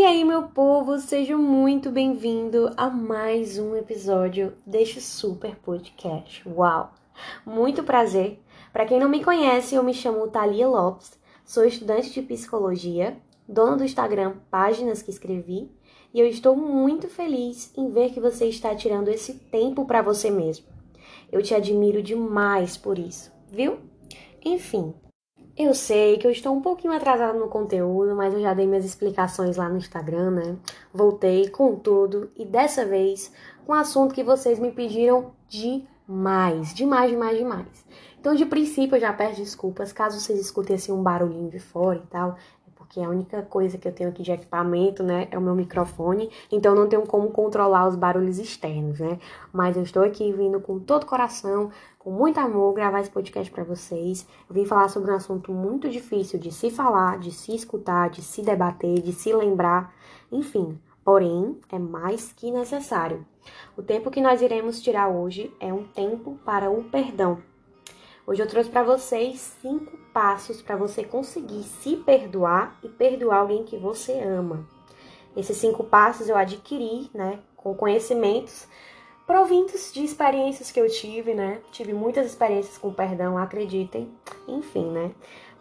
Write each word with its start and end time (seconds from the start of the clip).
E 0.00 0.02
aí, 0.02 0.24
meu 0.24 0.44
povo, 0.44 0.98
sejam 0.98 1.38
muito 1.38 1.90
bem-vindos 1.90 2.72
a 2.74 2.88
mais 2.88 3.58
um 3.58 3.76
episódio 3.76 4.54
deste 4.64 4.98
super 4.98 5.56
podcast. 5.56 6.42
Uau! 6.48 6.94
Muito 7.44 7.82
prazer. 7.82 8.40
Para 8.72 8.86
quem 8.86 8.98
não 8.98 9.10
me 9.10 9.22
conhece, 9.22 9.74
eu 9.74 9.82
me 9.82 9.92
chamo 9.92 10.26
Thalia 10.28 10.66
Lopes, 10.66 11.20
sou 11.44 11.66
estudante 11.66 12.10
de 12.14 12.22
psicologia, 12.22 13.18
dona 13.46 13.76
do 13.76 13.84
Instagram 13.84 14.36
Páginas 14.50 15.02
que 15.02 15.10
Escrevi, 15.10 15.70
e 16.14 16.18
eu 16.18 16.26
estou 16.26 16.56
muito 16.56 17.06
feliz 17.06 17.70
em 17.76 17.90
ver 17.90 18.10
que 18.10 18.20
você 18.20 18.46
está 18.46 18.74
tirando 18.74 19.08
esse 19.08 19.34
tempo 19.34 19.84
para 19.84 20.00
você 20.00 20.30
mesmo. 20.30 20.64
Eu 21.30 21.42
te 21.42 21.54
admiro 21.54 22.02
demais 22.02 22.74
por 22.74 22.98
isso, 22.98 23.30
viu? 23.52 23.76
Enfim, 24.42 24.94
eu 25.64 25.74
sei 25.74 26.16
que 26.16 26.26
eu 26.26 26.30
estou 26.30 26.54
um 26.54 26.60
pouquinho 26.60 26.92
atrasada 26.92 27.38
no 27.38 27.48
conteúdo, 27.48 28.14
mas 28.16 28.32
eu 28.32 28.40
já 28.40 28.54
dei 28.54 28.66
minhas 28.66 28.84
explicações 28.84 29.56
lá 29.56 29.68
no 29.68 29.76
Instagram, 29.76 30.30
né? 30.30 30.56
Voltei 30.92 31.48
com 31.48 31.76
tudo 31.76 32.30
e 32.36 32.44
dessa 32.44 32.84
vez 32.84 33.32
com 33.66 33.72
um 33.72 33.76
assunto 33.76 34.14
que 34.14 34.22
vocês 34.24 34.58
me 34.58 34.70
pediram 34.70 35.32
demais, 35.48 36.74
demais, 36.74 37.10
demais, 37.10 37.38
demais. 37.38 37.86
Então, 38.18 38.34
de 38.34 38.44
princípio, 38.44 38.96
eu 38.96 39.00
já 39.00 39.12
peço 39.12 39.40
desculpas 39.40 39.92
caso 39.92 40.20
vocês 40.20 40.38
escutem 40.38 40.76
assim 40.76 40.92
um 40.92 41.02
barulhinho 41.02 41.50
de 41.50 41.58
fora 41.58 41.98
e 41.98 42.06
tal 42.08 42.36
porque 42.90 42.98
a 42.98 43.08
única 43.08 43.40
coisa 43.42 43.78
que 43.78 43.86
eu 43.86 43.92
tenho 43.92 44.10
aqui 44.10 44.20
de 44.20 44.32
equipamento, 44.32 45.04
né, 45.04 45.28
é 45.30 45.38
o 45.38 45.40
meu 45.40 45.54
microfone, 45.54 46.28
então 46.50 46.74
não 46.74 46.88
tenho 46.88 47.02
como 47.06 47.30
controlar 47.30 47.86
os 47.86 47.94
barulhos 47.94 48.36
externos, 48.36 48.98
né? 48.98 49.20
Mas 49.52 49.76
eu 49.76 49.84
estou 49.84 50.02
aqui 50.02 50.32
vindo 50.32 50.58
com 50.58 50.80
todo 50.80 51.04
o 51.04 51.06
coração, 51.06 51.70
com 52.00 52.10
muito 52.10 52.40
amor, 52.40 52.74
gravar 52.74 52.98
esse 52.98 53.10
podcast 53.10 53.48
para 53.52 53.62
vocês. 53.62 54.26
Eu 54.48 54.56
vim 54.56 54.64
falar 54.64 54.88
sobre 54.88 55.12
um 55.12 55.14
assunto 55.14 55.52
muito 55.52 55.88
difícil 55.88 56.36
de 56.40 56.50
se 56.50 56.68
falar, 56.68 57.20
de 57.20 57.30
se 57.30 57.54
escutar, 57.54 58.10
de 58.10 58.22
se 58.22 58.42
debater, 58.42 59.00
de 59.00 59.12
se 59.12 59.32
lembrar, 59.32 59.94
enfim. 60.32 60.76
Porém, 61.04 61.60
é 61.70 61.78
mais 61.78 62.32
que 62.32 62.50
necessário. 62.50 63.24
O 63.76 63.84
tempo 63.84 64.10
que 64.10 64.20
nós 64.20 64.42
iremos 64.42 64.82
tirar 64.82 65.08
hoje 65.08 65.54
é 65.60 65.72
um 65.72 65.84
tempo 65.84 66.40
para 66.44 66.68
o 66.68 66.82
perdão. 66.82 67.38
Hoje 68.26 68.42
eu 68.42 68.46
trouxe 68.46 68.68
para 68.68 68.82
vocês 68.82 69.56
cinco 69.62 69.96
passos 70.12 70.60
para 70.60 70.76
você 70.76 71.02
conseguir 71.02 71.62
se 71.62 71.96
perdoar 71.96 72.78
e 72.84 72.88
perdoar 72.88 73.38
alguém 73.38 73.64
que 73.64 73.78
você 73.78 74.20
ama. 74.20 74.68
Esses 75.34 75.56
cinco 75.56 75.84
passos 75.84 76.28
eu 76.28 76.36
adquiri, 76.36 77.10
né, 77.14 77.40
com 77.56 77.74
conhecimentos 77.74 78.68
provindos 79.26 79.92
de 79.92 80.04
experiências 80.04 80.70
que 80.70 80.80
eu 80.80 80.88
tive, 80.88 81.34
né? 81.34 81.60
Tive 81.70 81.92
muitas 81.94 82.26
experiências 82.26 82.76
com 82.76 82.92
perdão, 82.92 83.38
acreditem. 83.38 84.12
Enfim, 84.46 84.90
né? 84.90 85.12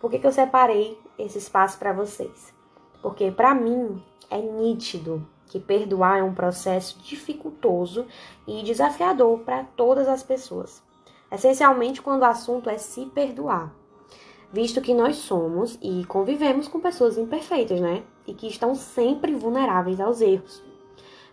Por 0.02 0.10
que, 0.10 0.20
que 0.20 0.28
eu 0.28 0.32
separei 0.32 1.00
esse 1.18 1.38
espaço 1.38 1.78
para 1.78 1.94
vocês? 1.94 2.54
Porque 3.02 3.32
para 3.32 3.56
mim 3.56 4.04
é 4.30 4.38
nítido 4.38 5.26
que 5.46 5.60
perdoar 5.60 6.20
é 6.20 6.24
um 6.24 6.34
processo 6.34 7.00
dificultoso 7.00 8.06
e 8.46 8.64
desafiador 8.64 9.40
para 9.40 9.64
todas 9.64 10.08
as 10.08 10.24
pessoas 10.24 10.89
essencialmente 11.32 12.02
quando 12.02 12.22
o 12.22 12.26
assunto 12.26 12.70
é 12.70 12.78
se 12.78 13.06
perdoar, 13.08 13.74
visto 14.52 14.82
que 14.82 14.94
nós 14.94 15.18
somos 15.18 15.78
e 15.82 16.06
convivemos 16.06 16.68
com 16.68 16.80
pessoas 16.80 17.18
imperfeitas, 17.18 17.80
né? 17.80 18.04
E 18.26 18.34
que 18.34 18.48
estão 18.48 18.76
sempre 18.76 19.36
vulneráveis 19.36 20.00
aos 20.00 20.22
erros. 20.22 20.64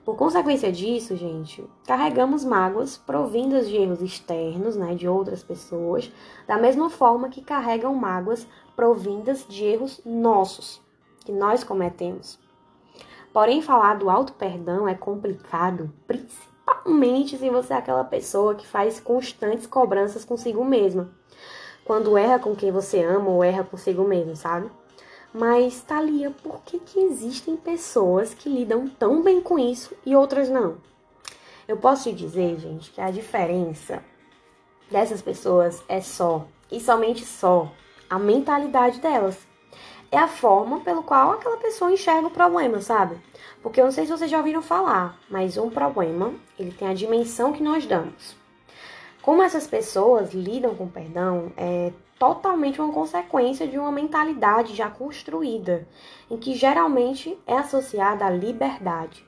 Por 0.05 0.17
consequência 0.17 0.71
disso, 0.71 1.17
gente, 1.17 1.65
carregamos 1.85 2.45
mágoas 2.45 2.97
provindas 2.97 3.69
de 3.69 3.75
erros 3.75 4.01
externos, 4.01 4.77
né, 4.77 4.95
de 4.95 5.09
outras 5.09 5.43
pessoas, 5.43 6.13
da 6.47 6.57
mesma 6.57 6.89
forma 6.89 7.29
que 7.29 7.43
carregam 7.43 7.93
mágoas 7.93 8.47
provindas 8.77 9.45
de 9.49 9.65
erros 9.65 10.01
nossos, 10.07 10.81
que 11.25 11.33
nós 11.33 11.65
cometemos. 11.65 12.39
Porém, 13.33 13.61
falar 13.61 13.99
do 13.99 14.09
auto 14.09 14.33
perdão 14.35 14.87
é 14.87 14.95
complicado, 14.95 15.93
principalmente 16.07 16.56
principalmente 16.67 17.39
se 17.39 17.48
você 17.48 17.75
é 17.75 17.77
aquela 17.77 18.05
pessoa 18.05 18.55
que 18.55 18.67
faz 18.67 18.98
constantes 18.98 19.67
cobranças 19.67 20.25
consigo 20.25 20.65
mesma. 20.65 21.09
Quando 21.84 22.19
erra 22.19 22.38
com 22.38 22.56
quem 22.56 22.72
você 22.72 23.04
ama 23.04 23.31
ou 23.31 23.44
erra 23.44 23.62
consigo 23.62 24.03
mesmo, 24.03 24.34
sabe? 24.34 24.69
Mas, 25.32 25.81
Thalia, 25.82 26.32
por 26.43 26.62
que, 26.62 26.78
que 26.78 26.99
existem 26.99 27.56
pessoas 27.56 28.34
que 28.34 28.49
lidam 28.49 28.88
tão 28.88 29.22
bem 29.22 29.41
com 29.41 29.59
isso 29.59 29.94
e 30.05 30.16
outras 30.16 30.49
não? 30.49 30.78
Eu 31.69 31.76
posso 31.76 32.05
te 32.05 32.12
dizer, 32.12 32.59
gente, 32.59 32.91
que 32.91 33.00
a 33.00 33.10
diferença 33.10 34.03
dessas 34.91 35.21
pessoas 35.21 35.82
é 35.88 36.00
só, 36.00 36.47
e 36.71 36.81
somente 36.81 37.25
só, 37.25 37.71
a 38.09 38.19
mentalidade 38.19 39.00
delas 39.00 39.37
é 40.11 40.19
a 40.19 40.28
forma 40.28 40.81
pelo 40.81 41.03
qual 41.03 41.33
aquela 41.33 41.56
pessoa 41.56 41.93
enxerga 41.93 42.27
o 42.27 42.31
problema, 42.31 42.81
sabe? 42.81 43.17
Porque 43.62 43.81
eu 43.81 43.84
não 43.84 43.93
sei 43.93 44.06
se 44.06 44.12
vocês 44.12 44.31
já 44.31 44.39
ouviram 44.39 44.62
falar, 44.62 45.19
mas 45.28 45.56
um 45.56 45.71
problema, 45.71 46.34
ele 46.59 46.72
tem 46.72 46.89
a 46.89 46.94
dimensão 46.94 47.53
que 47.53 47.62
nós 47.62 47.87
damos. 47.87 48.37
Como 49.22 49.43
essas 49.43 49.67
pessoas 49.67 50.33
lidam 50.33 50.75
com 50.75 50.84
o 50.84 50.91
perdão 50.91 51.53
é 51.56 51.93
totalmente 52.19 52.81
uma 52.81 52.93
consequência 52.93 53.67
de 53.67 53.78
uma 53.78 53.91
mentalidade 53.91 54.75
já 54.75 54.89
construída, 54.89 55.87
em 56.31 56.37
que 56.37 56.55
geralmente 56.55 57.37
é 57.47 57.55
associada 57.55 58.25
à 58.25 58.31
liberdade. 58.31 59.27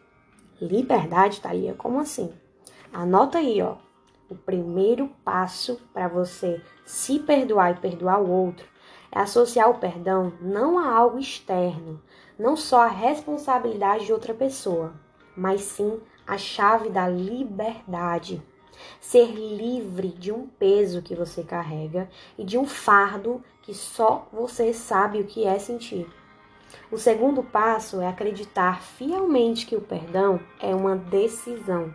Liberdade, 0.60 1.40
Thalia? 1.40 1.74
Como 1.74 2.00
assim? 2.00 2.32
Anota 2.92 3.38
aí, 3.38 3.60
ó. 3.60 3.76
O 4.30 4.34
primeiro 4.34 5.10
passo 5.24 5.80
para 5.92 6.06
você 6.06 6.60
se 6.84 7.18
perdoar 7.18 7.72
e 7.72 7.80
perdoar 7.80 8.20
o 8.20 8.30
outro 8.30 8.66
é 9.10 9.20
associar 9.20 9.70
o 9.70 9.78
perdão 9.78 10.32
não 10.40 10.78
a 10.78 10.92
algo 10.94 11.18
externo, 11.18 12.00
não 12.38 12.56
só 12.56 12.82
a 12.82 12.88
responsabilidade 12.88 14.06
de 14.06 14.12
outra 14.12 14.34
pessoa, 14.34 14.92
mas 15.36 15.62
sim 15.62 16.00
a 16.26 16.36
chave 16.36 16.90
da 16.90 17.08
liberdade. 17.08 18.42
Ser 19.00 19.32
livre 19.32 20.08
de 20.08 20.30
um 20.30 20.46
peso 20.46 21.02
que 21.02 21.14
você 21.14 21.42
carrega 21.42 22.08
e 22.36 22.44
de 22.44 22.56
um 22.56 22.64
fardo 22.64 23.42
que 23.62 23.74
só 23.74 24.28
você 24.32 24.72
sabe 24.72 25.20
o 25.20 25.24
que 25.24 25.44
é 25.44 25.58
sentir. 25.58 26.08
O 26.90 26.98
segundo 26.98 27.42
passo 27.42 28.00
é 28.00 28.06
acreditar 28.06 28.80
fielmente 28.82 29.66
que 29.66 29.76
o 29.76 29.80
perdão 29.80 30.38
é 30.60 30.74
uma 30.74 30.96
decisão. 30.96 31.94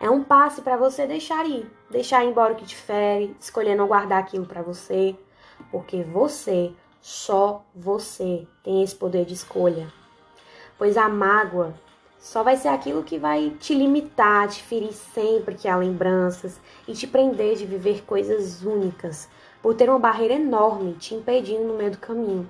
É 0.00 0.10
um 0.10 0.24
passo 0.24 0.62
para 0.62 0.76
você 0.76 1.06
deixar 1.06 1.46
ir, 1.46 1.70
deixar 1.90 2.24
ir 2.24 2.28
embora 2.28 2.52
o 2.52 2.56
que 2.56 2.64
te 2.64 2.76
fere, 2.76 3.34
escolher 3.38 3.74
não 3.74 3.86
guardar 3.86 4.18
aquilo 4.18 4.46
para 4.46 4.62
você, 4.62 5.16
porque 5.70 6.02
você, 6.02 6.72
só 7.00 7.64
você, 7.74 8.46
tem 8.62 8.82
esse 8.82 8.94
poder 8.94 9.24
de 9.24 9.34
escolha. 9.34 9.92
Pois 10.76 10.96
a 10.96 11.08
mágoa 11.08 11.74
só 12.18 12.42
vai 12.42 12.56
ser 12.56 12.68
aquilo 12.68 13.02
que 13.02 13.18
vai 13.18 13.50
te 13.58 13.74
limitar, 13.74 14.48
te 14.48 14.62
ferir 14.62 14.92
sempre 14.92 15.54
que 15.54 15.66
há 15.66 15.76
lembranças 15.76 16.60
e 16.86 16.92
te 16.92 17.06
prender 17.06 17.56
de 17.56 17.64
viver 17.64 18.04
coisas 18.04 18.62
únicas, 18.62 19.28
por 19.62 19.74
ter 19.74 19.88
uma 19.88 19.98
barreira 19.98 20.34
enorme 20.34 20.94
te 20.94 21.14
impedindo 21.14 21.64
no 21.64 21.76
meio 21.76 21.92
do 21.92 21.98
caminho. 21.98 22.48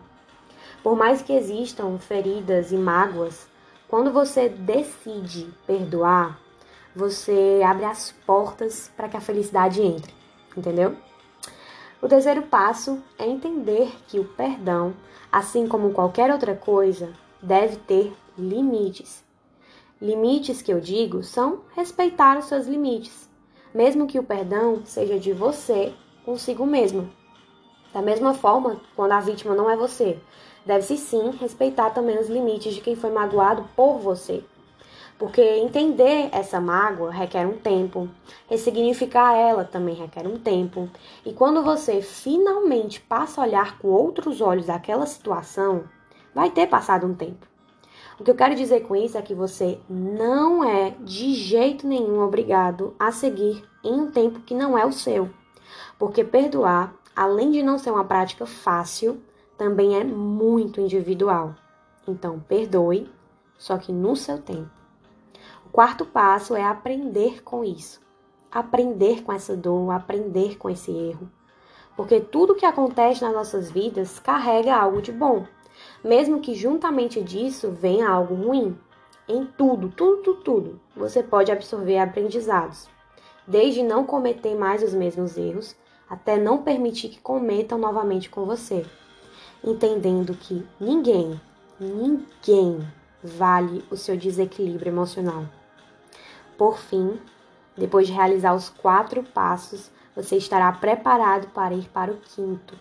Por 0.82 0.97
mais 0.97 1.22
que 1.22 1.32
existam 1.32 1.98
feridas 1.98 2.72
e 2.72 2.76
mágoas, 2.76 3.48
quando 3.88 4.12
você 4.12 4.48
decide 4.48 5.52
perdoar, 5.66 6.41
você 6.94 7.60
abre 7.64 7.84
as 7.84 8.12
portas 8.26 8.91
para 8.97 9.08
que 9.08 9.16
a 9.16 9.20
felicidade 9.20 9.82
entre, 9.82 10.12
entendeu? 10.56 10.97
O 12.03 12.09
terceiro 12.09 12.43
passo 12.43 13.03
é 13.19 13.27
entender 13.27 13.93
que 14.09 14.19
o 14.19 14.25
perdão, 14.25 14.94
assim 15.31 15.69
como 15.69 15.93
qualquer 15.93 16.33
outra 16.33 16.56
coisa, 16.56 17.12
deve 17.43 17.77
ter 17.77 18.12
limites. 18.38 19.22
Limites 20.00 20.62
que 20.62 20.72
eu 20.72 20.81
digo 20.81 21.22
são 21.22 21.61
respeitar 21.77 22.38
os 22.38 22.47
seus 22.47 22.66
limites, 22.66 23.28
mesmo 23.75 24.06
que 24.06 24.19
o 24.19 24.22
perdão 24.22 24.81
seja 24.87 25.19
de 25.19 25.34
você 25.34 25.93
consigo 26.25 26.65
mesma. 26.65 27.11
Da 27.93 28.00
mesma 28.00 28.32
forma, 28.32 28.81
quando 28.97 29.12
a 29.12 29.21
vítima 29.21 29.55
não 29.55 29.69
é 29.69 29.77
você, 29.77 30.19
deve-se 30.65 30.97
sim 30.97 31.32
respeitar 31.38 31.91
também 31.91 32.19
os 32.19 32.31
limites 32.31 32.72
de 32.72 32.81
quem 32.81 32.97
foi 32.97 33.11
magoado 33.11 33.69
por 33.76 33.99
você. 33.99 34.43
Porque 35.20 35.43
entender 35.43 36.31
essa 36.32 36.62
mágoa 36.62 37.11
requer 37.11 37.46
um 37.46 37.58
tempo, 37.58 38.08
ressignificar 38.49 39.34
ela 39.34 39.64
também 39.64 39.94
requer 39.94 40.26
um 40.26 40.38
tempo. 40.38 40.88
E 41.26 41.34
quando 41.34 41.62
você 41.62 42.00
finalmente 42.00 43.02
passa 43.02 43.38
a 43.38 43.44
olhar 43.44 43.76
com 43.78 43.88
outros 43.88 44.40
olhos 44.40 44.70
aquela 44.70 45.05
situação, 45.05 45.84
vai 46.34 46.49
ter 46.49 46.69
passado 46.69 47.06
um 47.06 47.12
tempo. 47.12 47.46
O 48.19 48.25
que 48.25 48.31
eu 48.31 48.34
quero 48.34 48.55
dizer 48.55 48.81
com 48.88 48.96
isso 48.96 49.19
é 49.19 49.20
que 49.20 49.34
você 49.34 49.78
não 49.90 50.64
é 50.64 50.94
de 51.00 51.34
jeito 51.34 51.87
nenhum 51.87 52.22
obrigado 52.22 52.94
a 52.99 53.12
seguir 53.12 53.62
em 53.84 53.93
um 53.93 54.11
tempo 54.11 54.40
que 54.40 54.55
não 54.55 54.78
é 54.78 54.87
o 54.87 54.93
seu. 54.93 55.28
Porque 55.99 56.25
perdoar, 56.25 56.94
além 57.14 57.50
de 57.50 57.62
não 57.62 57.76
ser 57.76 57.90
uma 57.90 58.06
prática 58.06 58.46
fácil, 58.46 59.20
também 59.58 60.00
é 60.00 60.02
muito 60.02 60.81
individual. 60.81 61.55
Então, 62.08 62.40
perdoe, 62.40 63.12
só 63.58 63.76
que 63.76 63.93
no 63.93 64.17
seu 64.17 64.38
tempo. 64.38 64.80
Quarto 65.72 66.05
passo 66.05 66.56
é 66.56 66.64
aprender 66.64 67.43
com 67.44 67.62
isso. 67.62 68.00
Aprender 68.50 69.22
com 69.22 69.32
essa 69.32 69.56
dor, 69.56 69.90
aprender 69.93 70.58
com 70.58 70.69
esse 70.69 70.90
erro. 70.90 71.31
Porque 71.96 72.20
tudo 72.20 72.56
que 72.56 72.67
acontece 72.67 73.22
nas 73.22 73.32
nossas 73.32 73.70
vidas 73.70 74.19
carrega 74.19 74.75
algo 74.75 75.00
de 75.00 75.12
bom. 75.12 75.46
mesmo 76.05 76.40
que 76.40 76.55
juntamente 76.55 77.22
disso 77.22 77.70
venha 77.70 78.08
algo 78.08 78.34
ruim. 78.34 78.76
Em 79.28 79.46
tudo, 79.46 79.88
tudo, 79.88 80.22
tudo, 80.22 80.43
tudo, 80.43 80.81
você 80.96 81.22
pode 81.22 81.52
absorver 81.52 81.99
aprendizados, 81.99 82.88
desde 83.46 83.82
não 83.82 84.05
cometer 84.05 84.56
mais 84.56 84.82
os 84.82 84.93
mesmos 84.93 85.37
erros 85.37 85.76
até 86.08 86.37
não 86.37 86.62
permitir 86.62 87.11
que 87.11 87.20
cometam 87.20 87.78
novamente 87.78 88.28
com 88.28 88.44
você, 88.44 88.84
entendendo 89.62 90.34
que 90.34 90.67
ninguém, 90.81 91.40
ninguém 91.78 92.84
vale 93.22 93.84
o 93.88 93.96
seu 93.96 94.17
desequilíbrio 94.17 94.90
emocional. 94.90 95.44
Por 96.60 96.76
fim, 96.76 97.18
depois 97.74 98.06
de 98.06 98.12
realizar 98.12 98.54
os 98.54 98.68
quatro 98.68 99.22
passos, 99.22 99.90
você 100.14 100.36
estará 100.36 100.70
preparado 100.70 101.46
para 101.54 101.72
ir 101.72 101.88
para 101.88 102.12
o 102.12 102.18
quinto. 102.18 102.78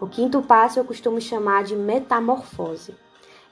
O 0.00 0.08
quinto 0.08 0.42
passo 0.42 0.80
eu 0.80 0.84
costumo 0.84 1.20
chamar 1.20 1.62
de 1.62 1.76
metamorfose. 1.76 2.96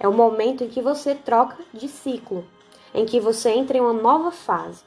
É 0.01 0.09
o 0.09 0.13
momento 0.13 0.65
em 0.65 0.69
que 0.69 0.83
você 0.83 1.15
troca 1.15 1.57
de 1.73 1.87
ciclo, 1.87 2.45
em 2.93 3.07
que 3.07 3.21
você 3.21 3.51
entra 3.51 3.79
em 3.79 3.81
uma 3.81 3.93
nova 3.93 4.33
fase. 4.33 4.83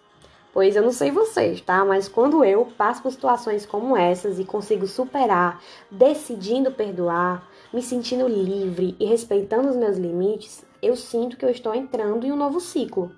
Pois 0.52 0.76
eu 0.76 0.84
não 0.84 0.92
sei 0.92 1.12
vocês, 1.12 1.62
tá? 1.62 1.86
Mas 1.86 2.10
quando 2.10 2.44
eu 2.44 2.66
passo 2.78 3.02
por 3.02 3.14
situações 3.14 3.66
como 3.66 3.96
essas 3.96 4.38
e 4.38 4.44
consigo 4.44 4.86
superar, 4.86 5.62
decidindo 5.90 6.74
perdoar, 6.74 7.48
me 7.72 7.82
sentindo 7.82 8.28
livre 8.28 8.98
e 9.00 9.06
respeitando 9.06 9.70
os 9.70 9.78
meus 9.78 9.96
limites, 9.96 10.66
eu 10.82 10.98
sinto 10.98 11.38
que 11.38 11.46
eu 11.46 11.50
estou 11.50 11.74
entrando 11.74 12.26
em 12.28 12.34
um 12.34 12.36
novo 12.36 12.60
ciclo 12.60 13.16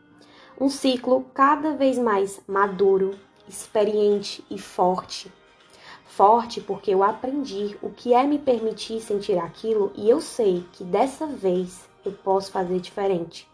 um 0.59 0.67
ciclo 0.67 1.25
cada 1.33 1.73
vez 1.73 1.97
mais 1.97 2.41
maduro, 2.45 3.15
experiente 3.47 4.44
e 4.50 4.59
forte. 4.59 5.31
Forte 6.03 6.59
porque 6.59 6.91
eu 6.91 7.01
aprendi 7.01 7.77
o 7.81 7.89
que 7.89 8.13
é 8.13 8.25
me 8.25 8.38
permitir 8.38 9.00
sentir 9.00 9.38
aquilo 9.38 9.94
e 9.95 10.09
eu 10.09 10.19
sei 10.19 10.65
que 10.73 10.83
dessa 10.83 11.25
vez 11.25 11.88
eu 12.03 12.11
posso 12.11 12.51
fazer 12.51 12.81
diferente. 12.81 13.47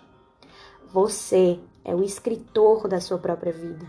Você 0.91 1.59
é 1.83 1.93
o 1.93 2.03
escritor 2.03 2.87
da 2.87 2.99
sua 2.99 3.19
própria 3.19 3.53
vida. 3.53 3.85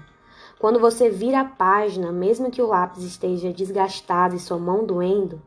Quando 0.58 0.78
você 0.78 1.08
vira 1.08 1.40
a 1.40 1.44
página, 1.44 2.12
mesmo 2.12 2.50
que 2.50 2.60
o 2.60 2.66
lápis 2.66 3.02
esteja 3.02 3.50
desgastado 3.50 4.34
e 4.36 4.40
sua 4.40 4.58
mão 4.58 4.84
doendo, 4.84 5.40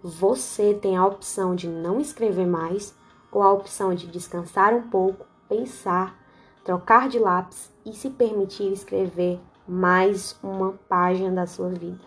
você 0.00 0.74
tem 0.74 0.96
a 0.96 1.06
opção 1.06 1.56
de 1.56 1.66
não 1.66 2.00
escrever 2.00 2.46
mais 2.46 2.94
ou 3.32 3.42
a 3.42 3.52
opção 3.52 3.94
de 3.94 4.06
descansar 4.06 4.72
um 4.72 4.82
pouco, 4.82 5.26
pensar 5.48 6.25
trocar 6.66 7.08
de 7.08 7.20
lápis 7.20 7.72
e 7.86 7.92
se 7.92 8.10
permitir 8.10 8.72
escrever 8.72 9.38
mais 9.68 10.36
uma 10.42 10.72
página 10.88 11.30
da 11.30 11.46
sua 11.46 11.68
vida. 11.68 12.04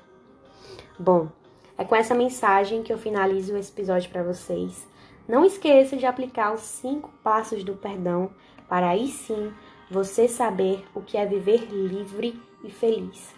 Bom, 0.99 1.29
é 1.77 1.85
com 1.85 1.95
essa 1.95 2.13
mensagem 2.13 2.83
que 2.83 2.91
eu 2.91 2.97
finalizo 2.97 3.55
esse 3.55 3.71
episódio 3.71 4.11
para 4.11 4.21
vocês. 4.21 4.85
Não 5.25 5.45
esqueça 5.45 5.95
de 5.95 6.05
aplicar 6.05 6.53
os 6.53 6.59
cinco 6.59 7.09
passos 7.23 7.63
do 7.63 7.73
perdão 7.73 8.31
para 8.67 8.89
aí 8.89 9.07
sim 9.07 9.53
você 9.89 10.27
saber 10.27 10.85
o 10.93 11.01
que 11.01 11.15
é 11.17 11.25
viver 11.25 11.65
livre 11.71 12.37
e 12.61 12.69
feliz. 12.69 13.33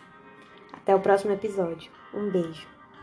Até 0.73 0.95
o 0.95 0.99
próximo 0.99 1.33
episódio. 1.33 1.91
Um 2.15 2.31
beijo. 2.31 2.70